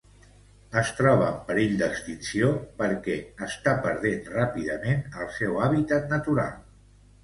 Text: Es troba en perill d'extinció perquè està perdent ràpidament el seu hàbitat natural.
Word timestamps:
Es 0.79 0.87
troba 0.99 1.27
en 1.33 1.35
perill 1.49 1.75
d'extinció 1.83 2.49
perquè 2.81 3.21
està 3.51 3.77
perdent 3.87 4.35
ràpidament 4.35 5.09
el 5.23 5.35
seu 5.41 5.65
hàbitat 5.65 6.15
natural. 6.21 6.55